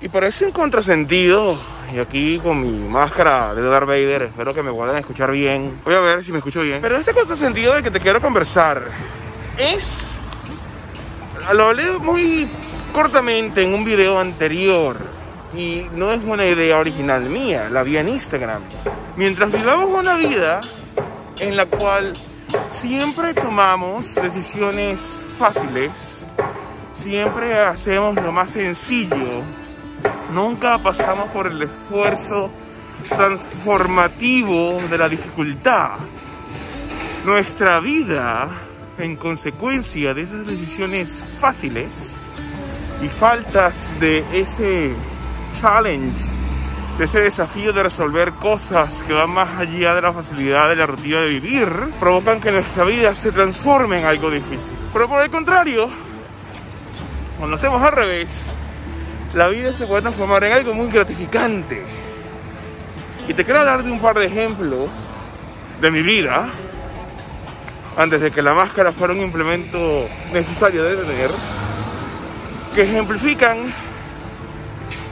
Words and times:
Y 0.00 0.08
parece 0.08 0.46
un 0.46 0.52
contrasentido. 0.52 1.58
Y 1.94 1.98
aquí 1.98 2.38
con 2.38 2.60
mi 2.60 2.88
máscara 2.88 3.54
de 3.54 3.62
Darth 3.62 3.86
Vader, 3.86 4.22
espero 4.22 4.54
que 4.54 4.62
me 4.62 4.72
puedan 4.72 4.96
escuchar 4.96 5.30
bien. 5.32 5.78
Voy 5.84 5.94
a 5.94 6.00
ver 6.00 6.24
si 6.24 6.32
me 6.32 6.38
escucho 6.38 6.62
bien. 6.62 6.80
Pero 6.80 6.96
este 6.96 7.12
contrasentido 7.12 7.74
de 7.74 7.82
que 7.82 7.90
te 7.90 8.00
quiero 8.00 8.20
conversar 8.20 8.82
es. 9.58 10.12
Lo 11.54 11.64
hablé 11.64 11.90
muy 11.98 12.48
cortamente 12.92 13.62
en 13.62 13.74
un 13.74 13.84
video 13.84 14.18
anterior. 14.18 14.96
Y 15.54 15.86
no 15.94 16.12
es 16.12 16.20
una 16.22 16.46
idea 16.46 16.78
original 16.78 17.28
mía, 17.28 17.68
la 17.70 17.82
vi 17.82 17.98
en 17.98 18.08
Instagram. 18.08 18.62
Mientras 19.16 19.50
vivamos 19.50 19.90
una 19.90 20.16
vida 20.16 20.60
en 21.40 21.56
la 21.56 21.66
cual 21.66 22.12
siempre 22.70 23.34
tomamos 23.34 24.14
decisiones 24.14 25.18
fáciles, 25.38 26.24
siempre 26.94 27.58
hacemos 27.58 28.14
lo 28.14 28.30
más 28.30 28.50
sencillo, 28.52 29.42
nunca 30.30 30.78
pasamos 30.78 31.28
por 31.28 31.46
el 31.46 31.62
esfuerzo 31.62 32.50
transformativo 33.08 34.80
de 34.88 34.98
la 34.98 35.08
dificultad. 35.08 35.90
Nuestra 37.24 37.80
vida, 37.80 38.48
en 38.98 39.16
consecuencia 39.16 40.14
de 40.14 40.22
esas 40.22 40.46
decisiones 40.46 41.24
fáciles 41.40 42.14
y 43.02 43.08
faltas 43.08 43.92
de 44.00 44.24
ese 44.32 44.92
challenge, 45.52 46.30
de 46.98 47.04
ese 47.04 47.20
desafío 47.20 47.72
de 47.72 47.82
resolver 47.82 48.32
cosas 48.32 49.02
que 49.02 49.12
van 49.12 49.30
más 49.30 49.58
allá 49.58 49.94
de 49.94 50.02
la 50.02 50.12
facilidad 50.12 50.68
de 50.68 50.76
la 50.76 50.86
rutina 50.86 51.20
de 51.20 51.28
vivir, 51.28 51.68
provocan 51.98 52.40
que 52.40 52.52
nuestra 52.52 52.84
vida 52.84 53.14
se 53.14 53.32
transforme 53.32 54.00
en 54.00 54.06
algo 54.06 54.30
difícil. 54.30 54.74
Pero 54.92 55.08
por 55.08 55.22
el 55.22 55.30
contrario, 55.30 55.90
cuando 57.38 57.56
hacemos 57.56 57.82
al 57.82 57.92
revés, 57.92 58.54
la 59.34 59.48
vida 59.48 59.72
se 59.72 59.86
puede 59.86 60.02
transformar 60.02 60.44
en 60.44 60.52
algo 60.52 60.74
muy 60.74 60.88
gratificante. 60.88 61.82
Y 63.28 63.34
te 63.34 63.44
quiero 63.44 63.64
dar 63.64 63.82
de 63.82 63.90
un 63.90 64.00
par 64.00 64.18
de 64.18 64.26
ejemplos 64.26 64.88
de 65.80 65.90
mi 65.90 66.02
vida, 66.02 66.48
antes 67.96 68.20
de 68.20 68.30
que 68.30 68.42
la 68.42 68.54
máscara 68.54 68.92
fuera 68.92 69.14
un 69.14 69.20
implemento 69.20 70.08
necesario 70.32 70.82
de 70.82 70.96
tener, 70.96 71.30
que 72.74 72.82
ejemplifican 72.82 73.72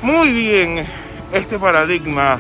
muy 0.03 0.33
bien 0.33 0.87
este 1.33 1.59
paradigma 1.59 2.39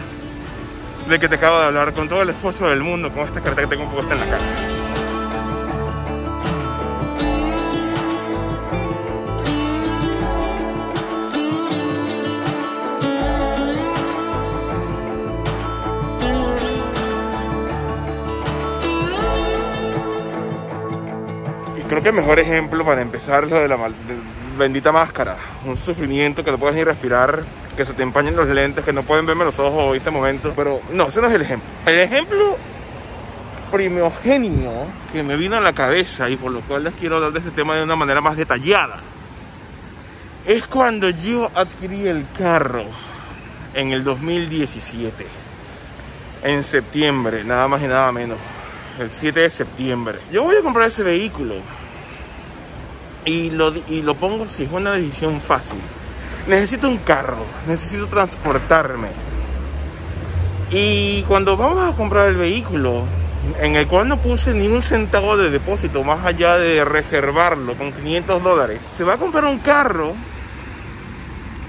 de 1.09 1.19
que 1.19 1.29
te 1.29 1.37
acabo 1.37 1.59
de 1.59 1.67
hablar 1.67 1.95
con 1.95 2.09
todo 2.09 2.23
el 2.23 2.31
esfuerzo 2.31 2.69
del 2.69 2.83
mundo, 2.83 3.13
con 3.13 3.23
esta 3.23 3.41
carta 3.41 3.63
que 3.63 3.69
tengo 3.69 3.91
puesta 3.91 4.15
en 4.15 4.21
la 4.21 4.27
cara. 4.27 4.78
Creo 21.89 22.03
que 22.03 22.09
el 22.11 22.15
mejor 22.15 22.39
ejemplo 22.39 22.85
para 22.85 23.01
empezar 23.03 23.45
es 23.45 23.51
lo 23.51 23.57
de 23.57 23.69
la 23.69 23.77
mal- 23.77 23.95
bendita 24.59 24.93
máscara. 24.93 25.37
Un 25.65 25.77
sufrimiento 25.77 26.45
que 26.45 26.51
no 26.51 26.59
puedes 26.59 26.77
ni 26.77 26.85
respirar, 26.85 27.43
que 27.77 27.85
se 27.85 27.93
te 27.95 28.03
empañen 28.03 28.35
los 28.37 28.49
lentes, 28.49 28.85
que 28.85 28.93
no 28.93 29.03
pueden 29.05 29.25
verme 29.27 29.45
los 29.45 29.59
ojos 29.59 29.91
en 29.91 29.97
este 29.97 30.11
momento. 30.11 30.53
Pero 30.57 30.81
no, 30.93 31.05
ese 31.09 31.21
no 31.21 31.29
es 31.29 31.33
el 31.35 31.43
ejemplo. 31.43 31.69
El 31.87 31.99
ejemplo 32.01 32.57
primogenio 33.71 34.71
que 35.13 35.23
me 35.23 35.37
vino 35.37 35.57
a 35.57 35.61
la 35.61 35.73
cabeza 35.73 36.29
y 36.31 36.37
por 36.37 36.51
lo 36.53 36.61
cual 36.63 36.85
les 36.85 36.95
quiero 36.95 37.17
hablar 37.17 37.33
de 37.33 37.41
este 37.41 37.51
tema 37.51 37.77
de 37.77 37.83
una 37.85 37.97
manera 37.97 38.21
más 38.21 38.37
detallada 38.37 38.97
es 40.47 40.67
cuando 40.67 41.11
yo 41.11 41.51
adquirí 41.55 42.07
el 42.07 42.27
carro 42.37 42.85
en 43.75 43.93
el 43.93 44.03
2017 44.05 45.27
en 46.45 46.65
septiembre, 46.65 47.45
nada 47.45 47.69
más 47.69 47.83
y 47.83 47.87
nada 47.89 48.11
menos 48.11 48.39
el 48.99 49.11
7 49.11 49.41
de 49.41 49.51
septiembre 49.51 50.19
yo 50.33 50.45
voy 50.45 50.57
a 50.57 50.63
comprar 50.63 50.89
ese 50.89 51.03
vehículo 51.03 51.57
y 53.29 53.51
lo, 53.51 53.73
y 53.89 54.03
lo 54.03 54.15
pongo 54.15 54.45
así, 54.45 54.63
es 54.65 54.73
una 54.73 54.93
decisión 54.93 55.41
fácil. 55.41 55.79
Necesito 56.47 56.89
un 56.89 56.99
carro, 56.99 57.45
necesito 57.67 58.07
transportarme. 58.07 59.09
Y 60.71 61.23
cuando 61.23 61.57
vamos 61.57 61.93
a 61.93 61.95
comprar 61.95 62.29
el 62.29 62.37
vehículo, 62.37 63.05
en 63.61 63.77
el 63.77 63.87
cual 63.87 64.09
no 64.09 64.21
puse 64.21 64.55
ni 64.55 64.67
un 64.67 64.81
centavo 64.81 65.37
de 65.37 65.51
depósito 65.51 66.03
más 66.05 66.25
allá 66.25 66.57
de 66.57 66.85
reservarlo 66.85 67.77
con 67.77 67.93
500 67.93 68.43
dólares, 68.43 68.81
se 68.97 69.05
va 69.05 69.15
a 69.15 69.19
comprar 69.19 69.45
un 69.45 69.59
carro 69.59 70.15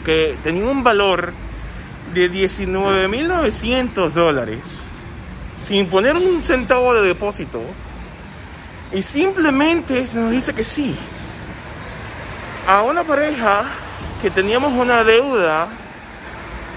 que 0.06 0.38
tenía 0.44 0.64
un 0.66 0.84
valor 0.84 1.34
de 2.14 2.31
19.900 2.31 4.09
dólares 4.12 4.59
sin 5.58 5.88
poner 5.88 6.16
un 6.16 6.42
centavo 6.42 6.94
de 6.94 7.02
depósito 7.02 7.62
y 8.94 9.02
simplemente 9.02 10.08
se 10.08 10.18
nos 10.18 10.31
dice 10.31 10.53
que 10.53 10.64
sí 10.64 10.96
a 12.69 12.84
una 12.84 13.03
pareja 13.03 13.63
que 14.22 14.30
teníamos 14.30 14.74
una 14.74 15.03
deuda 15.03 15.69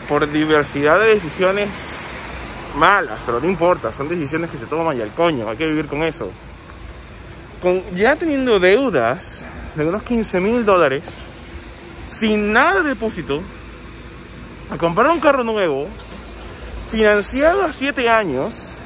por 0.09 0.27
diversidad 0.33 0.99
de 0.99 1.09
decisiones 1.09 1.99
malas, 2.75 3.19
pero 3.27 3.41
no 3.41 3.47
importa, 3.47 3.93
son 3.93 4.09
decisiones 4.09 4.51
que 4.51 4.57
se 4.57 4.65
toman 4.65 4.97
y 4.97 5.03
al 5.03 5.13
coño, 5.13 5.47
hay 5.51 5.59
que 5.59 5.67
vivir 5.67 5.89
con 5.89 6.03
eso. 6.03 6.31
Ya 7.93 8.17
teniendo 8.17 8.59
deudas 8.59 9.45
de 9.75 9.85
unos 9.85 10.03
15 10.03 10.41
mil 10.41 10.65
dólares, 10.65 11.03
sin 12.07 12.55
nada 12.55 12.81
de 12.81 12.89
depósito, 12.89 13.43
a 14.71 14.79
comprar 14.79 15.11
un 15.11 15.21
carro 15.21 15.45
nuevo, 15.45 15.89
financiado 16.91 17.67
a 17.67 17.71
7 17.71 18.09
años, 18.09 18.77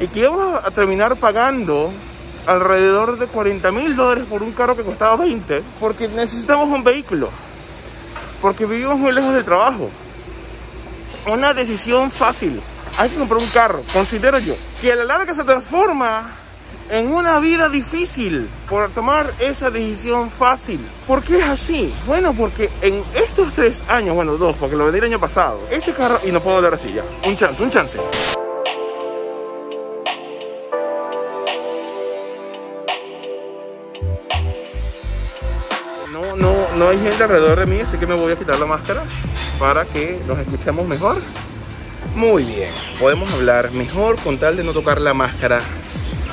y 0.00 0.08
que 0.08 0.18
íbamos 0.18 0.64
a 0.64 0.70
terminar 0.72 1.14
pagando 1.14 1.92
alrededor 2.46 3.18
de 3.18 3.26
40 3.26 3.72
mil 3.72 3.96
dólares 3.96 4.24
por 4.28 4.42
un 4.42 4.52
carro 4.52 4.76
que 4.76 4.82
costaba 4.82 5.16
20, 5.16 5.62
porque 5.78 6.08
necesitamos 6.08 6.68
un 6.68 6.84
vehículo, 6.84 7.30
porque 8.40 8.66
vivimos 8.66 8.98
muy 8.98 9.12
lejos 9.12 9.34
del 9.34 9.44
trabajo 9.44 9.90
una 11.26 11.54
decisión 11.54 12.10
fácil. 12.10 12.60
Hay 12.98 13.10
que 13.10 13.16
comprar 13.16 13.40
un 13.40 13.48
carro, 13.48 13.82
considero 13.92 14.38
yo, 14.38 14.54
que 14.80 14.92
a 14.92 14.96
la 14.96 15.04
larga 15.04 15.34
se 15.34 15.44
transforma 15.44 16.30
en 16.90 17.12
una 17.12 17.38
vida 17.38 17.68
difícil 17.68 18.48
por 18.68 18.90
tomar 18.90 19.32
esa 19.38 19.70
decisión 19.70 20.30
fácil. 20.30 20.86
¿Por 21.06 21.22
qué 21.22 21.38
es 21.38 21.44
así? 21.44 21.94
Bueno, 22.06 22.34
porque 22.34 22.70
en 22.82 23.02
estos 23.14 23.52
tres 23.54 23.82
años, 23.88 24.14
bueno, 24.14 24.36
dos, 24.36 24.56
porque 24.56 24.76
lo 24.76 24.84
vendí 24.84 24.98
el 24.98 25.04
año 25.04 25.20
pasado, 25.20 25.60
ese 25.70 25.94
carro, 25.94 26.20
y 26.24 26.32
no 26.32 26.42
puedo 26.42 26.58
hablar 26.58 26.74
así 26.74 26.92
ya, 26.92 27.04
un 27.26 27.36
chance, 27.36 27.62
un 27.62 27.70
chance. 27.70 27.98
No, 36.12 36.36
no, 36.36 36.52
no 36.76 36.88
hay 36.90 36.98
gente 36.98 37.22
alrededor 37.24 37.58
de 37.60 37.66
mí, 37.66 37.80
así 37.80 37.96
que 37.96 38.06
me 38.06 38.14
voy 38.14 38.32
a 38.32 38.36
quitar 38.36 38.58
la 38.58 38.66
máscara 38.66 39.04
para 39.58 39.86
que 39.86 40.20
nos 40.26 40.38
escuchemos 40.38 40.86
mejor. 40.86 41.16
Muy 42.14 42.44
bien, 42.44 42.70
podemos 43.00 43.32
hablar 43.32 43.70
mejor 43.70 44.20
con 44.20 44.36
tal 44.38 44.56
de 44.56 44.62
no 44.62 44.74
tocar 44.74 45.00
la 45.00 45.14
máscara. 45.14 45.62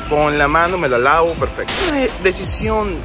Con 0.10 0.38
la 0.38 0.50
mano 0.50 0.78
me 0.78 0.90
la 0.90 0.98
lavo, 0.98 1.34
perfecto. 1.36 1.72
Una 1.88 2.00
de- 2.00 2.12
decisión 2.24 2.96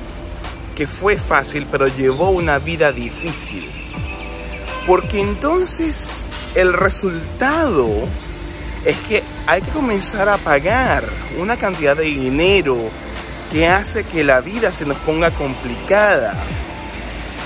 que 0.75 0.89
fue 0.89 1.17
fácil, 1.17 1.67
pero 1.71 1.87
llevó 1.87 2.31
una 2.31 2.59
vida 2.59 2.91
difícil. 2.91 3.71
Porque 4.85 5.21
entonces 5.21 6.25
el 6.57 6.73
resultado 6.73 7.89
es 8.85 8.97
que 9.09 9.23
hay 9.47 9.63
que 9.63 9.71
comenzar 9.71 10.29
a 10.29 10.39
pagar 10.39 11.05
una 11.39 11.57
cantidad 11.57 11.97
de 11.97 12.05
dinero 12.05 12.77
que 13.53 13.69
hace 13.69 14.03
que 14.03 14.25
la 14.25 14.41
vida 14.41 14.73
se 14.73 14.85
nos 14.87 14.97
ponga 14.99 15.31
complicada. 15.31 16.35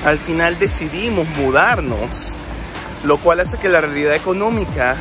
Al 0.05 0.19
final 0.19 0.59
decidimos 0.59 1.27
mudarnos, 1.37 2.33
lo 3.05 3.19
cual 3.19 3.41
hace 3.41 3.59
que 3.59 3.69
la 3.69 3.81
realidad 3.81 4.15
económica 4.15 4.97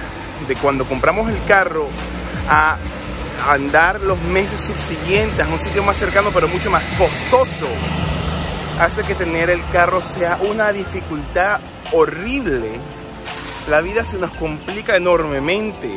de 0.47 0.55
cuando 0.55 0.85
compramos 0.87 1.29
el 1.29 1.43
carro 1.45 1.87
a 2.49 2.77
andar 3.49 4.01
los 4.01 4.19
meses 4.21 4.59
subsiguientes 4.59 5.45
a 5.45 5.47
un 5.47 5.59
sitio 5.59 5.83
más 5.83 5.97
cercano 5.97 6.31
pero 6.33 6.47
mucho 6.47 6.71
más 6.71 6.83
costoso, 6.97 7.67
hace 8.79 9.03
que 9.03 9.15
tener 9.15 9.49
el 9.49 9.61
carro 9.71 10.03
sea 10.03 10.37
una 10.41 10.71
dificultad 10.71 11.59
horrible. 11.91 12.71
La 13.69 13.81
vida 13.81 14.05
se 14.05 14.17
nos 14.17 14.31
complica 14.31 14.95
enormemente 14.95 15.89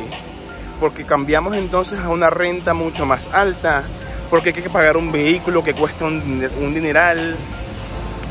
porque 0.81 1.05
cambiamos 1.05 1.55
entonces 1.55 2.00
a 2.00 2.08
una 2.08 2.31
renta 2.31 2.75
mucho 2.75 3.05
más 3.05 3.29
alta, 3.32 3.85
porque 4.31 4.49
hay 4.50 4.62
que 4.62 4.70
pagar 4.70 4.96
un 4.96 5.12
vehículo 5.12 5.62
que 5.62 5.75
cuesta 5.75 6.06
un, 6.06 6.49
un 6.61 6.75
dineral. 6.75 7.37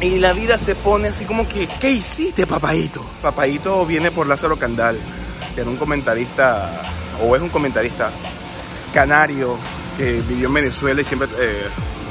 Y 0.01 0.17
la 0.19 0.31
vida 0.31 0.57
se 0.57 0.75
pone 0.75 1.09
así 1.09 1.25
como 1.25 1.47
que, 1.47 1.67
¿qué 1.79 1.91
hiciste, 1.91 2.47
papaito? 2.47 3.05
Papaito 3.21 3.85
viene 3.85 4.11
por 4.11 4.27
Lázaro 4.27 4.57
Candal, 4.57 4.97
que 5.53 5.61
era 5.61 5.69
un 5.69 5.75
comentarista, 5.75 6.69
o 7.21 7.35
es 7.35 7.41
un 7.41 7.49
comentarista 7.49 8.09
canario 8.93 9.57
que 9.97 10.21
vivió 10.21 10.47
en 10.47 10.53
Venezuela 10.53 11.01
y 11.01 11.03
siempre 11.03 11.27
eh, 11.37 11.67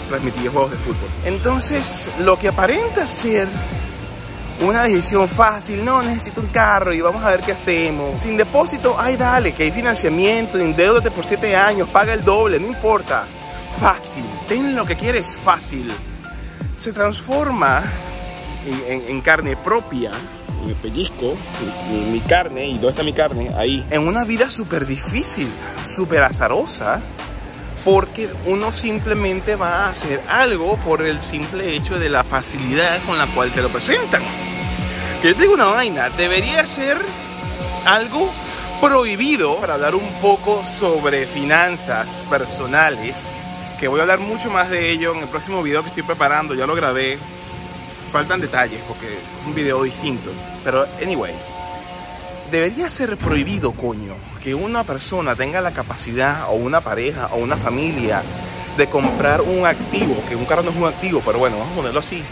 transmitía 0.06 0.50
juegos 0.50 0.72
de 0.72 0.76
fútbol. 0.76 1.08
Entonces, 1.24 2.10
lo 2.20 2.38
que 2.38 2.48
aparenta 2.48 3.06
ser 3.06 3.48
una 4.60 4.82
decisión 4.82 5.26
fácil, 5.26 5.82
no, 5.82 6.02
necesito 6.02 6.42
un 6.42 6.48
carro 6.48 6.92
y 6.92 7.00
vamos 7.00 7.24
a 7.24 7.30
ver 7.30 7.40
qué 7.40 7.52
hacemos. 7.52 8.20
Sin 8.20 8.36
depósito, 8.36 8.96
ay 8.98 9.16
dale, 9.16 9.52
que 9.52 9.62
hay 9.62 9.72
financiamiento, 9.72 10.58
endeudate 10.58 11.10
por 11.10 11.24
7 11.24 11.56
años, 11.56 11.88
paga 11.88 12.12
el 12.12 12.22
doble, 12.22 12.60
no 12.60 12.66
importa. 12.66 13.24
Fácil, 13.80 14.24
ten 14.46 14.76
lo 14.76 14.84
que 14.84 14.96
quieres 14.96 15.38
fácil. 15.42 15.90
Se 16.78 16.92
transforma 16.92 17.82
en, 18.86 19.20
carne 19.20 19.56
propia, 19.56 20.12
mi 20.64 20.74
pellizco, 20.74 21.36
mi, 22.12 22.20
carne, 22.20 22.68
y 22.68 22.74
dónde 22.74 22.90
está 22.90 23.02
mi 23.02 23.12
carne, 23.12 23.50
ahí, 23.56 23.84
en 23.90 24.06
una 24.06 24.24
vida 24.24 24.48
súper 24.48 24.86
difícil, 24.86 25.50
súper 25.86 26.22
azarosa, 26.22 27.00
porque 27.84 28.28
uno 28.46 28.70
simplemente 28.70 29.56
va 29.56 29.86
a 29.86 29.90
hacer 29.90 30.22
algo 30.28 30.76
por 30.78 31.02
el 31.02 31.20
simple 31.20 31.74
hecho 31.74 31.98
de 31.98 32.10
la 32.10 32.22
facilidad 32.22 33.00
con 33.06 33.18
la 33.18 33.26
cual 33.26 33.50
te 33.50 33.60
lo 33.60 33.70
presentan. 33.70 34.22
Yo 35.24 35.34
te 35.34 35.42
digo 35.42 35.54
una 35.54 35.66
vaina, 35.66 36.10
debería 36.10 36.64
ser 36.64 36.98
algo 37.86 38.30
prohibido 38.80 39.56
para 39.60 39.74
hablar 39.74 39.96
un 39.96 40.08
poco 40.20 40.64
sobre 40.64 41.26
finanzas 41.26 42.22
personales, 42.30 43.42
que 43.78 43.88
voy 43.88 44.00
a 44.00 44.02
hablar 44.02 44.18
mucho 44.18 44.50
más 44.50 44.70
de 44.70 44.90
ello 44.90 45.14
en 45.14 45.20
el 45.20 45.28
próximo 45.28 45.62
video 45.62 45.82
que 45.82 45.88
estoy 45.90 46.02
preparando, 46.02 46.54
ya 46.54 46.66
lo 46.66 46.74
grabé, 46.74 47.18
faltan 48.10 48.40
detalles 48.40 48.80
porque 48.88 49.06
es 49.06 49.46
un 49.46 49.54
video 49.54 49.82
distinto, 49.82 50.30
pero 50.64 50.86
anyway, 51.02 51.32
debería 52.50 52.90
ser 52.90 53.16
prohibido, 53.16 53.72
coño, 53.72 54.14
que 54.42 54.54
una 54.54 54.84
persona 54.84 55.36
tenga 55.36 55.60
la 55.60 55.72
capacidad, 55.72 56.48
o 56.48 56.52
una 56.52 56.80
pareja, 56.80 57.28
o 57.32 57.36
una 57.36 57.56
familia, 57.56 58.22
de 58.76 58.86
comprar 58.88 59.42
un 59.42 59.66
activo, 59.66 60.16
que 60.28 60.36
un 60.36 60.44
carro 60.44 60.62
no 60.62 60.70
es 60.70 60.76
un 60.76 60.84
activo, 60.84 61.22
pero 61.24 61.38
bueno, 61.38 61.58
vamos 61.58 61.72
a 61.72 61.76
ponerlo 61.76 62.00
así, 62.00 62.22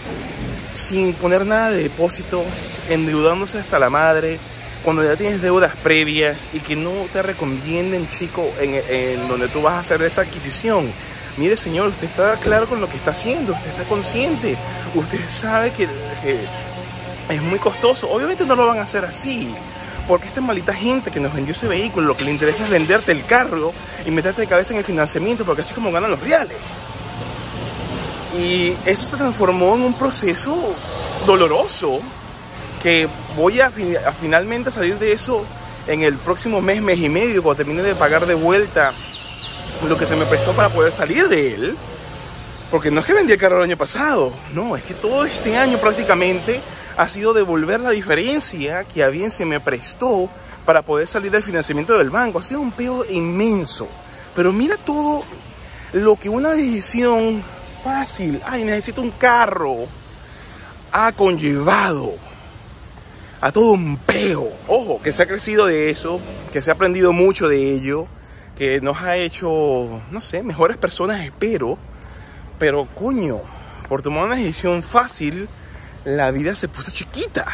sin 0.74 1.12
poner 1.14 1.46
nada 1.46 1.70
de 1.70 1.82
depósito, 1.82 2.42
endeudándose 2.88 3.58
hasta 3.58 3.78
la 3.78 3.90
madre, 3.90 4.38
cuando 4.84 5.02
ya 5.02 5.16
tienes 5.16 5.42
deudas 5.42 5.74
previas 5.82 6.50
y 6.52 6.60
que 6.60 6.76
no 6.76 6.92
te 7.12 7.20
recomienden, 7.20 8.08
chico, 8.08 8.48
en, 8.60 9.26
donde 9.28 9.48
tú 9.48 9.62
vas 9.62 9.74
a 9.74 9.78
hacer 9.80 10.00
esa 10.02 10.20
adquisición. 10.20 10.86
Mire, 11.36 11.56
señor, 11.56 11.88
usted 11.88 12.06
está 12.06 12.36
claro 12.36 12.66
con 12.66 12.80
lo 12.80 12.88
que 12.88 12.96
está 12.96 13.10
haciendo, 13.10 13.52
usted 13.52 13.68
está 13.68 13.84
consciente, 13.84 14.56
usted 14.94 15.20
sabe 15.28 15.70
que, 15.72 15.86
es 17.28 17.42
muy 17.42 17.58
costoso. 17.58 18.08
Obviamente 18.10 18.46
no 18.46 18.56
lo 18.56 18.66
van 18.66 18.78
a 18.78 18.82
hacer 18.82 19.04
así 19.04 19.52
porque 20.08 20.28
esta 20.28 20.40
maldita 20.40 20.72
gente 20.72 21.10
que 21.10 21.18
nos 21.18 21.34
vendió 21.34 21.52
ese 21.52 21.66
vehículo 21.66 22.06
lo 22.06 22.16
que 22.16 22.24
le 22.24 22.30
interesa 22.30 22.62
es 22.62 22.70
venderte 22.70 23.10
el 23.10 23.24
carro 23.24 23.72
y 24.06 24.10
meterte 24.12 24.42
de 24.42 24.46
cabeza 24.46 24.72
en 24.72 24.78
el 24.78 24.84
financiamiento, 24.84 25.44
porque 25.44 25.62
así 25.62 25.70
es 25.70 25.74
como 25.74 25.90
ganan 25.90 26.12
los 26.12 26.20
reales. 26.20 26.56
Y 28.38 28.74
eso 28.86 29.04
se 29.06 29.16
transformó 29.16 29.74
en 29.74 29.82
un 29.82 29.94
proceso 29.94 30.74
doloroso 31.26 32.00
que 32.82 33.08
voy 33.36 33.60
a, 33.60 33.70
finalmente 34.20 34.70
salir 34.70 34.98
de 34.98 35.12
eso 35.12 35.44
en 35.86 36.02
el 36.02 36.14
próximo 36.14 36.60
mes, 36.60 36.80
mes 36.80 36.98
y 36.98 37.08
medio, 37.08 37.42
cuando 37.42 37.64
termine 37.64 37.82
de 37.82 37.94
pagar 37.94 38.26
de 38.26 38.34
vuelta 38.34 38.92
lo 39.88 39.98
que 39.98 40.06
se 40.06 40.16
me 40.16 40.26
prestó 40.26 40.52
para 40.54 40.68
poder 40.68 40.92
salir 40.92 41.28
de 41.28 41.54
él. 41.54 41.76
Porque 42.70 42.90
no 42.90 43.00
es 43.00 43.06
que 43.06 43.14
vendí 43.14 43.32
el 43.32 43.38
carro 43.38 43.58
el 43.58 43.64
año 43.64 43.76
pasado, 43.76 44.32
no, 44.52 44.76
es 44.76 44.82
que 44.82 44.94
todo 44.94 45.24
este 45.24 45.56
año 45.56 45.78
prácticamente 45.78 46.60
ha 46.96 47.08
sido 47.08 47.32
devolver 47.32 47.78
la 47.80 47.90
diferencia 47.90 48.84
que 48.84 49.04
a 49.04 49.08
bien 49.08 49.30
se 49.30 49.44
me 49.44 49.60
prestó 49.60 50.28
para 50.64 50.82
poder 50.82 51.06
salir 51.06 51.30
del 51.30 51.42
financiamiento 51.42 51.96
del 51.96 52.10
banco. 52.10 52.38
Ha 52.38 52.42
sido 52.42 52.60
un 52.60 52.72
peo 52.72 53.04
inmenso. 53.08 53.86
Pero 54.34 54.52
mira 54.52 54.76
todo 54.76 55.24
lo 55.92 56.16
que 56.16 56.28
una 56.28 56.50
decisión 56.50 57.42
fácil, 57.84 58.42
ay, 58.44 58.64
necesito 58.64 59.00
un 59.00 59.12
carro, 59.12 59.86
ha 60.90 61.12
conllevado 61.12 62.14
a 63.40 63.52
todo 63.52 63.72
un 63.72 63.96
peo. 63.98 64.50
Ojo, 64.66 65.00
que 65.00 65.12
se 65.12 65.22
ha 65.22 65.26
crecido 65.26 65.66
de 65.66 65.90
eso, 65.90 66.20
que 66.52 66.60
se 66.60 66.70
ha 66.70 66.74
aprendido 66.74 67.12
mucho 67.12 67.48
de 67.48 67.74
ello, 67.74 68.08
que 68.56 68.80
nos 68.80 69.00
ha 69.02 69.16
hecho, 69.16 70.00
no 70.10 70.20
sé, 70.20 70.42
mejores 70.42 70.76
personas, 70.76 71.20
espero. 71.20 71.78
Pero 72.58 72.88
coño, 72.94 73.40
por 73.88 74.02
tomar 74.02 74.26
una 74.26 74.36
decisión 74.36 74.82
fácil, 74.82 75.48
la 76.04 76.30
vida 76.30 76.54
se 76.54 76.68
puso 76.68 76.90
chiquita. 76.90 77.46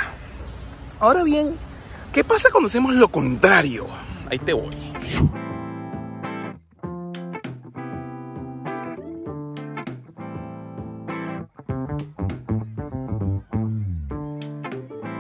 Ahora 1.01 1.25
bien, 1.25 1.57
¿qué 2.13 2.23
pasa 2.23 2.51
cuando 2.51 2.69
hacemos 2.69 2.95
lo 2.95 3.09
contrario? 3.09 3.87
Ahí 4.31 4.39
te 4.39 4.53
voy. 4.53 4.71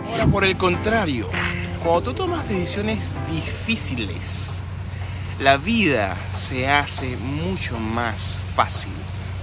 Ahora, 0.04 0.26
por 0.30 0.44
el 0.44 0.56
contrario, 0.56 1.28
cuando 1.82 2.02
tú 2.02 2.14
tomas 2.14 2.48
decisiones 2.48 3.16
difíciles, 3.28 4.61
la 5.38 5.56
vida 5.56 6.16
se 6.32 6.68
hace 6.68 7.16
mucho 7.16 7.78
más 7.78 8.40
fácil, 8.54 8.92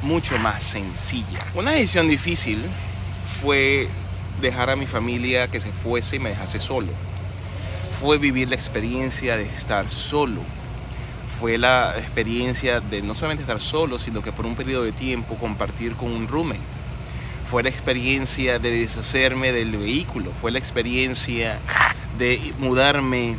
mucho 0.01 0.37
más 0.37 0.63
sencilla. 0.63 1.39
Una 1.55 1.71
decisión 1.71 2.07
difícil 2.07 2.63
fue 3.41 3.89
dejar 4.41 4.69
a 4.69 4.75
mi 4.75 4.85
familia 4.85 5.49
que 5.49 5.59
se 5.59 5.71
fuese 5.71 6.17
y 6.17 6.19
me 6.19 6.29
dejase 6.29 6.59
solo. 6.59 6.91
Fue 7.99 8.17
vivir 8.17 8.49
la 8.49 8.55
experiencia 8.55 9.35
de 9.35 9.43
estar 9.43 9.89
solo. 9.91 10.41
Fue 11.39 11.57
la 11.57 11.95
experiencia 11.97 12.79
de 12.79 13.01
no 13.01 13.15
solamente 13.15 13.43
estar 13.43 13.59
solo, 13.59 13.97
sino 13.97 14.21
que 14.21 14.31
por 14.31 14.45
un 14.45 14.55
periodo 14.55 14.83
de 14.83 14.91
tiempo 14.91 15.35
compartir 15.35 15.95
con 15.95 16.11
un 16.11 16.27
roommate. 16.27 16.59
Fue 17.45 17.63
la 17.63 17.69
experiencia 17.69 18.59
de 18.59 18.71
deshacerme 18.71 19.51
del 19.51 19.75
vehículo. 19.75 20.31
Fue 20.39 20.51
la 20.51 20.59
experiencia 20.59 21.59
de 22.17 22.53
mudarme 22.59 23.37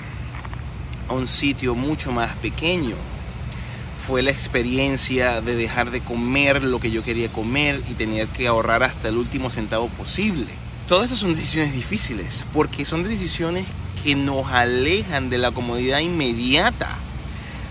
a 1.11 1.15
un 1.15 1.27
sitio 1.27 1.75
mucho 1.75 2.13
más 2.13 2.37
pequeño 2.37 2.95
fue 4.07 4.23
la 4.23 4.31
experiencia 4.31 5.41
de 5.41 5.57
dejar 5.57 5.91
de 5.91 6.01
comer 6.01 6.63
lo 6.63 6.81
que 6.81 6.91
yo 6.91 7.03
quería 7.03 7.31
comer 7.31 7.83
y 7.91 7.95
tener 7.95 8.29
que 8.29 8.47
ahorrar 8.47 8.83
hasta 8.83 9.09
el 9.09 9.17
último 9.17 9.51
centavo 9.51 9.89
posible. 9.89 10.47
Todas 10.89 11.07
esas 11.07 11.19
son 11.19 11.35
decisiones 11.35 11.75
difíciles 11.75 12.47
porque 12.53 12.85
son 12.85 13.03
decisiones 13.03 13.67
que 14.03 14.15
nos 14.15 14.47
alejan 14.47 15.31
de 15.31 15.39
la 15.39 15.51
comodidad 15.51 15.99
inmediata, 15.99 16.89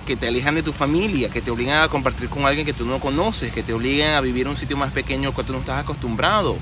que 0.05 0.15
te 0.15 0.27
alejan 0.27 0.55
de 0.55 0.63
tu 0.63 0.73
familia, 0.73 1.29
que 1.29 1.41
te 1.41 1.49
obligan 1.51 1.81
a 1.81 1.87
compartir 1.87 2.29
con 2.29 2.45
alguien 2.45 2.65
que 2.65 2.73
tú 2.73 2.85
no 2.85 2.99
conoces, 2.99 3.51
que 3.51 3.63
te 3.63 3.73
obligan 3.73 4.15
a 4.15 4.21
vivir 4.21 4.43
en 4.43 4.51
un 4.51 4.57
sitio 4.57 4.77
más 4.77 4.91
pequeño 4.91 5.29
al 5.29 5.33
cual 5.33 5.47
tú 5.47 5.53
no 5.53 5.59
estás 5.59 5.81
acostumbrado, 5.81 6.57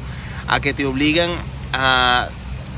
a 0.47 0.59
que 0.59 0.73
te 0.73 0.85
obligan 0.85 1.31
a 1.73 2.29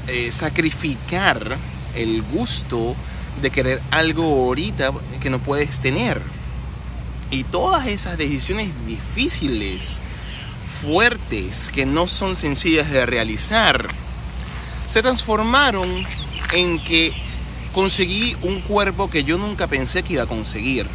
eh, 0.07 0.31
sacrificar 0.31 1.57
el 1.95 2.22
gusto 2.24 2.95
de 3.42 3.52
querer 3.52 3.81
algo 3.92 4.24
ahorita 4.24 4.92
que 5.19 5.30
no 5.30 5.40
puedes 5.40 5.80
tener. 5.80 6.22
Y 7.31 7.44
todas 7.44 7.88
esas 7.88 8.18
decisiones 8.18 8.69
difíciles, 8.88 10.02
fuertes, 10.81 11.69
que 11.74 11.86
no 11.86 12.08
son 12.08 12.36
sencillas 12.36 12.90
de 12.90 13.06
realizar, 13.06 13.88
se 14.88 15.02
transformaron 15.02 16.06
en 16.54 16.80
que 16.80 17.14
conseguí 17.74 18.36
un 18.42 18.62
cuerpo 18.62 19.10
que 19.10 19.24
yo 19.24 19.38
nunca 19.38 19.68
pensé 19.68 20.02
que 20.04 20.14
iba 20.14 20.24
a 20.24 20.28
conseguir. 20.28 20.88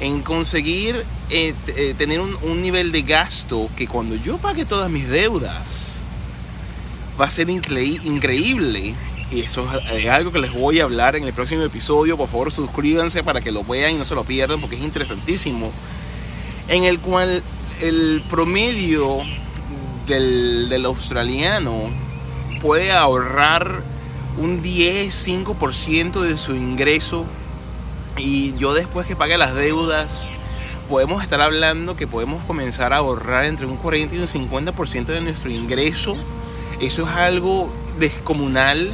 En 0.00 0.22
conseguir 0.22 1.04
eh, 1.28 1.54
eh, 1.68 1.94
tener 1.96 2.20
un, 2.20 2.36
un, 2.42 2.62
nivel 2.62 2.90
de 2.90 3.02
gasto 3.02 3.68
que 3.76 3.86
cuando 3.86 4.16
yo 4.16 4.38
pague 4.38 4.64
todas 4.64 4.90
mis 4.90 5.08
deudas 5.08 5.90
va 7.20 7.26
a 7.26 7.30
ser 7.30 7.50
increíble 7.50 8.94
y 9.30 9.40
eso 9.42 9.68
es 9.92 10.08
algo 10.08 10.32
que 10.32 10.40
les 10.40 10.52
voy 10.52 10.80
a 10.80 10.84
hablar 10.84 11.14
en 11.14 11.24
el 11.24 11.32
próximo 11.32 11.62
episodio. 11.62 12.16
Por 12.16 12.28
favor, 12.28 12.50
suscríbanse 12.50 13.22
para 13.22 13.40
que 13.40 13.52
lo 13.52 13.62
vean 13.62 13.92
y 13.92 13.94
no 13.94 14.04
se 14.04 14.14
lo 14.14 14.24
pierdan 14.24 14.60
porque 14.60 14.76
es 14.76 14.82
interesantísimo. 14.82 15.70
En 16.68 16.82
el 16.82 16.98
cual 16.98 17.42
el 17.80 18.22
promedio 18.28 19.18
del, 20.06 20.84
australiano 20.84 21.90
puede 22.60 22.90
ahorrar 22.90 23.82
un 24.36 24.62
10-5% 24.62 26.20
de 26.20 26.36
su 26.36 26.54
ingreso 26.56 27.24
y 28.16 28.56
yo 28.56 28.74
después 28.74 29.06
que 29.06 29.14
pague 29.14 29.38
las 29.38 29.54
deudas 29.54 30.32
podemos 30.88 31.22
estar 31.22 31.40
hablando 31.40 31.94
que 31.94 32.08
podemos 32.08 32.42
comenzar 32.44 32.92
a 32.92 32.96
ahorrar 32.96 33.44
entre 33.44 33.66
un 33.66 33.76
40 33.76 34.16
y 34.16 34.18
un 34.18 34.26
50% 34.26 35.04
de 35.04 35.20
nuestro 35.20 35.50
ingreso. 35.50 36.16
Eso 36.80 37.02
es 37.02 37.08
algo 37.10 37.72
descomunal 38.00 38.90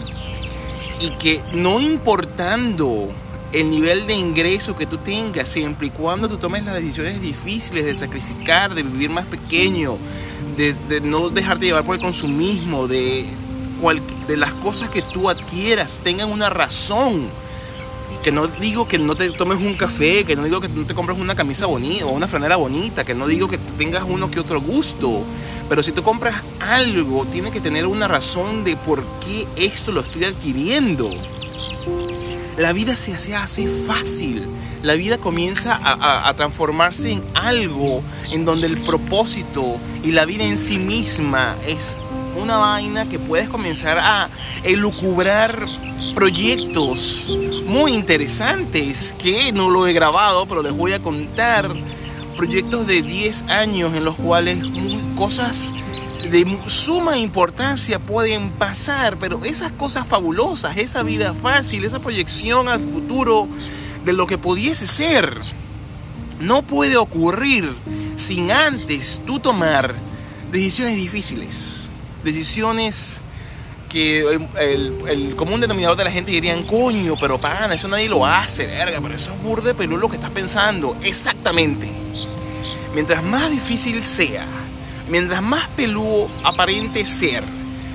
y 1.00 1.10
que 1.10 1.42
no 1.52 1.80
importando 1.80 3.10
el 3.52 3.70
nivel 3.70 4.06
de 4.06 4.14
ingreso 4.14 4.74
que 4.74 4.86
tú 4.86 4.98
tengas, 4.98 5.48
siempre 5.48 5.86
y 5.86 5.90
cuando 5.90 6.28
tú 6.28 6.36
tomes 6.36 6.64
las 6.64 6.74
decisiones 6.74 7.20
difíciles 7.20 7.84
de 7.84 7.94
sacrificar, 7.94 8.74
de 8.74 8.82
vivir 8.82 9.10
más 9.10 9.26
pequeño, 9.26 9.98
de, 10.56 11.00
no 11.02 11.30
dejarte 11.30 11.66
llevar 11.66 11.84
por 11.84 11.94
el 11.94 12.00
consumismo, 12.00 12.88
de, 12.88 13.24
de 14.26 14.36
las 14.36 14.52
cosas 14.54 14.90
que 14.90 15.02
tú 15.02 15.30
adquieras 15.30 16.00
tengan 16.02 16.30
una 16.30 16.50
razón. 16.50 17.28
Que 18.26 18.32
no 18.32 18.48
digo 18.48 18.88
que 18.88 18.98
no 18.98 19.14
te 19.14 19.30
tomes 19.30 19.64
un 19.64 19.74
café, 19.74 20.24
que 20.24 20.34
no 20.34 20.42
digo 20.42 20.60
que 20.60 20.68
no 20.68 20.84
te 20.84 20.96
compres 20.96 21.16
una 21.16 21.36
camisa 21.36 21.66
bonita 21.66 22.06
o 22.06 22.10
una 22.10 22.26
franela 22.26 22.56
bonita, 22.56 23.04
que 23.04 23.14
no 23.14 23.28
digo 23.28 23.46
que 23.46 23.56
tengas 23.78 24.02
uno 24.02 24.32
que 24.32 24.40
otro 24.40 24.60
gusto, 24.60 25.22
Pero 25.68 25.80
si 25.80 25.92
tú 25.92 26.02
compras 26.02 26.42
algo, 26.58 27.24
tiene 27.26 27.52
que 27.52 27.60
tener 27.60 27.86
una 27.86 28.08
razón 28.08 28.64
de 28.64 28.76
por 28.76 29.04
qué 29.20 29.46
esto 29.54 29.92
lo 29.92 30.00
estoy 30.00 30.24
adquiriendo. 30.24 31.08
La 32.58 32.72
vida 32.72 32.96
se 32.96 33.36
hace, 33.36 33.68
fácil. 33.86 34.44
La 34.82 34.94
vida 34.94 35.18
comienza 35.18 35.76
a, 35.76 36.28
a 36.28 36.34
transformarse 36.34 37.12
en 37.12 37.22
algo 37.34 38.02
en 38.32 38.44
donde 38.44 38.66
el 38.66 38.78
propósito 38.78 39.76
y 40.02 40.10
la 40.10 40.24
vida 40.24 40.42
en 40.42 40.58
sí 40.58 40.78
misma 40.78 41.54
es 41.64 41.96
una 42.36 42.56
vaina 42.56 43.08
que 43.08 43.18
puedes 43.18 43.48
comenzar 43.48 43.98
a 43.98 44.28
elucubrar 44.62 45.66
proyectos 46.14 47.36
muy 47.66 47.92
interesantes 47.92 49.14
que 49.18 49.52
no 49.52 49.70
lo 49.70 49.86
he 49.86 49.92
grabado, 49.92 50.46
pero 50.46 50.62
les 50.62 50.72
voy 50.72 50.92
a 50.92 51.00
contar. 51.00 51.74
Proyectos 52.36 52.86
de 52.86 53.02
10 53.02 53.44
años 53.44 53.94
en 53.94 54.04
los 54.04 54.16
cuales 54.16 54.58
cosas 55.16 55.72
de 56.30 56.58
suma 56.66 57.18
importancia 57.18 57.98
pueden 57.98 58.50
pasar, 58.50 59.16
pero 59.18 59.44
esas 59.44 59.72
cosas 59.72 60.06
fabulosas, 60.06 60.76
esa 60.76 61.02
vida 61.02 61.34
fácil, 61.34 61.84
esa 61.84 61.98
proyección 61.98 62.68
al 62.68 62.80
futuro 62.80 63.48
de 64.04 64.12
lo 64.12 64.26
que 64.26 64.36
pudiese 64.36 64.86
ser, 64.86 65.40
no 66.40 66.62
puede 66.62 66.96
ocurrir 66.96 67.74
sin 68.16 68.50
antes 68.52 69.20
tú 69.26 69.38
tomar 69.38 69.94
decisiones 70.52 70.96
difíciles, 70.96 71.90
decisiones 72.26 73.22
que 73.88 74.20
el, 74.58 75.34
común 75.36 75.60
denominador 75.60 75.96
de 75.96 76.04
la 76.04 76.10
gente 76.10 76.30
dirían, 76.30 76.64
coño, 76.64 77.14
pero 77.18 77.40
pana, 77.40 77.74
eso 77.74 77.88
nadie 77.88 78.08
lo 78.08 78.26
hace, 78.26 78.66
verga, 78.66 79.00
pero 79.00 79.14
eso 79.14 79.32
es 79.32 79.42
burde 79.42 79.74
pero 79.74 79.96
lo 79.96 80.08
que 80.08 80.16
estás 80.16 80.30
pensando. 80.30 80.96
Exactamente. 81.02 81.90
Mientras 82.94 83.22
más 83.22 83.50
difícil 83.50 84.02
sea, 84.02 84.44
mientras 85.08 85.40
más 85.40 85.68
peludo 85.68 86.28
aparente 86.44 87.06
ser, 87.06 87.42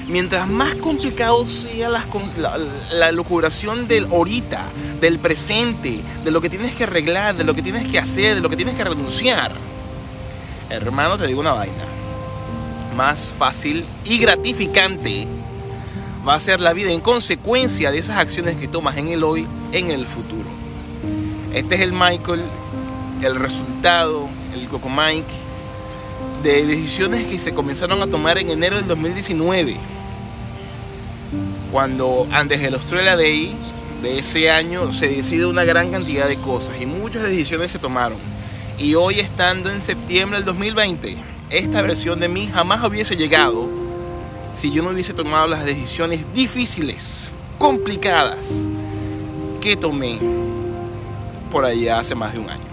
mientras 0.08 0.48
más 0.48 0.74
complicado 0.76 1.46
sea 1.46 1.90
la, 1.90 2.06
la, 2.38 2.58
la 2.94 3.12
locuración 3.12 3.88
del 3.88 4.06
ahorita, 4.06 4.64
del 5.02 5.20
presente, 5.20 6.02
de 6.24 6.32
lo 6.32 6.42
que 6.42 6.50
tienes 6.50 6.74
que 6.74 6.86
arreglar, 6.86 7.36
de 7.36 7.44
lo 7.44 7.54
que 7.54 7.62
tienes 7.62 7.90
que 7.92 8.00
hacer, 8.00 8.36
de 8.36 8.42
lo 8.42 8.50
que 8.50 8.56
tienes 8.56 8.76
que 8.76 8.84
renunciar, 8.84 9.52
hermano, 10.70 11.18
te 11.18 11.28
digo 11.28 11.42
una 11.42 11.54
vaina. 11.54 12.01
Más 13.02 13.34
fácil 13.36 13.84
y 14.06 14.20
gratificante 14.20 15.26
va 16.26 16.36
a 16.36 16.40
ser 16.40 16.60
la 16.60 16.72
vida 16.72 16.92
en 16.92 17.02
consecuencia 17.02 17.90
de 17.90 17.98
esas 17.98 18.18
acciones 18.18 18.58
que 18.58 18.68
tomas 18.68 18.96
en 18.98 19.08
el 19.08 19.24
hoy, 19.24 19.48
en 19.72 19.90
el 19.90 20.06
futuro. 20.06 20.48
Este 21.52 21.74
es 21.74 21.82
el 21.82 21.94
Michael, 21.94 22.44
el 23.24 23.36
resultado, 23.38 24.30
el 24.54 24.68
Coco 24.68 24.88
Mike, 24.88 25.26
de 26.44 26.64
decisiones 26.68 27.26
que 27.26 27.40
se 27.40 27.56
comenzaron 27.56 28.04
a 28.04 28.08
tomar 28.08 28.38
en 28.38 28.52
enero 28.52 28.76
del 28.76 28.88
2019, 28.88 29.78
cuando 31.72 32.28
antes 32.32 32.62
del 32.62 32.76
Australia 32.76 33.18
Day 33.18 33.56
de 34.04 34.20
ese 34.20 34.52
año 34.52 34.94
se 34.94 35.08
decide 35.08 35.48
una 35.48 35.64
gran 35.64 35.90
cantidad 35.90 36.28
de 36.28 36.38
cosas 36.38 36.80
y 36.80 36.86
muchas 36.86 37.24
decisiones 37.24 37.72
se 37.72 37.80
tomaron. 37.80 38.20
Y 38.78 38.94
hoy 38.94 39.20
estando 39.20 39.72
en 39.72 39.82
septiembre 39.82 40.38
del 40.38 40.46
2020, 40.46 41.31
esta 41.52 41.82
versión 41.82 42.20
de 42.20 42.30
mí 42.30 42.48
jamás 42.48 42.84
hubiese 42.86 43.16
llegado 43.16 43.68
si 44.54 44.72
yo 44.72 44.84
no 44.84 44.90
hubiese 44.90 45.14
tomado 45.14 45.48
las 45.48 45.66
decisiones 45.66 46.26
difíciles, 46.34 47.34
complicadas, 47.58 48.68
que 49.60 49.76
tomé 49.76 50.20
por 51.52 51.66
allá 51.66 52.00
hace 52.00 52.16
más 52.16 52.34
de 52.34 52.40
un 52.40 52.50
año. 52.50 52.64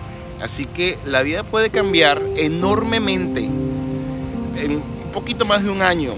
Así 0.41 0.65
que 0.65 0.99
la 1.05 1.23
vida 1.23 1.43
puede 1.43 1.71
cambiar 1.71 2.23
enormemente 2.37 3.45
en 3.45 4.77
un 4.77 5.13
poquito 5.13 5.45
más 5.45 5.65
de 5.65 5.71
un 5.71 5.83
año 5.83 6.15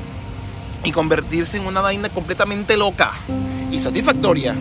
y 0.84 0.92
convertirse 0.92 1.56
en 1.56 1.66
una 1.66 1.80
vaina 1.80 2.08
completamente 2.08 2.76
loca 2.76 3.12
y 3.70 3.78
satisfactoria 3.78 4.54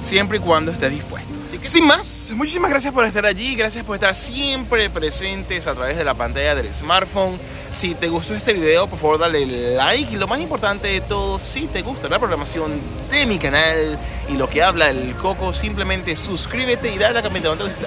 siempre 0.00 0.38
y 0.38 0.40
cuando 0.40 0.70
estés 0.70 0.92
dispuesto. 0.92 1.38
Así 1.42 1.58
que 1.58 1.66
sin 1.66 1.86
más, 1.86 2.30
muchísimas 2.34 2.70
gracias 2.70 2.92
por 2.92 3.04
estar 3.04 3.24
allí, 3.24 3.54
gracias 3.54 3.84
por 3.84 3.94
estar 3.94 4.14
siempre 4.14 4.90
presentes 4.90 5.66
a 5.66 5.74
través 5.74 5.96
de 5.96 6.04
la 6.04 6.14
pantalla 6.14 6.54
del 6.54 6.72
smartphone. 6.74 7.38
Si 7.70 7.94
te 7.94 8.08
gustó 8.08 8.34
este 8.34 8.52
video, 8.52 8.86
por 8.86 8.98
favor 8.98 9.18
dale 9.18 9.74
like 9.74 10.12
y 10.12 10.16
lo 10.16 10.26
más 10.26 10.40
importante 10.40 10.88
de 10.88 11.00
todo, 11.00 11.38
si 11.38 11.66
te 11.66 11.82
gusta 11.82 12.08
la 12.08 12.18
programación 12.18 12.78
de 13.10 13.26
mi 13.26 13.38
canal 13.38 13.98
y 14.28 14.34
lo 14.34 14.48
que 14.48 14.62
habla 14.62 14.90
el 14.90 15.16
Coco, 15.16 15.52
simplemente 15.52 16.16
suscríbete 16.16 16.92
y 16.92 16.98
dale 16.98 17.18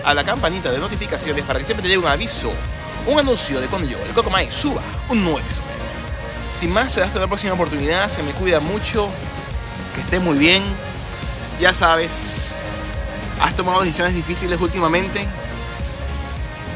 a 0.03 0.13
la 0.13 0.23
campanita 0.23 0.71
de 0.71 0.79
notificaciones 0.79 1.45
para 1.45 1.59
que 1.59 1.65
siempre 1.65 1.83
te 1.83 1.89
llegue 1.89 2.01
un 2.01 2.07
aviso, 2.07 2.51
un 3.07 3.19
anuncio 3.19 3.61
de 3.61 3.67
cuando 3.67 3.87
yo, 3.87 3.97
el 4.05 4.13
Coco 4.13 4.29
Mai, 4.29 4.51
suba 4.51 4.81
un 5.09 5.23
nuevo 5.23 5.39
episodio. 5.39 5.69
Sin 6.51 6.71
más, 6.71 6.91
será 6.91 7.05
hasta 7.05 7.19
la 7.19 7.27
próxima 7.27 7.53
oportunidad, 7.53 8.07
se 8.09 8.23
me 8.23 8.31
cuida 8.31 8.59
mucho, 8.59 9.07
que 9.93 10.01
esté 10.01 10.19
muy 10.19 10.37
bien, 10.37 10.63
ya 11.61 11.73
sabes, 11.75 12.53
has 13.39 13.55
tomado 13.55 13.81
decisiones 13.81 14.15
difíciles 14.15 14.59
últimamente. 14.59 15.27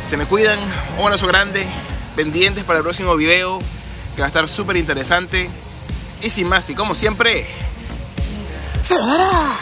Se 0.07 0.15
me 0.15 0.25
cuidan. 0.25 0.59
Un 0.97 1.05
abrazo 1.05 1.25
grande. 1.25 1.65
Pendientes 2.15 2.63
para 2.63 2.79
el 2.79 2.83
próximo 2.83 3.15
video. 3.15 3.59
Que 4.15 4.21
va 4.21 4.27
a 4.27 4.29
estar 4.29 4.47
súper 4.47 4.77
interesante. 4.77 5.49
Y 6.21 6.29
sin 6.29 6.47
más, 6.47 6.69
y 6.69 6.75
como 6.75 6.93
siempre. 6.93 7.47
¡Se 8.83 8.97
dará! 8.97 9.57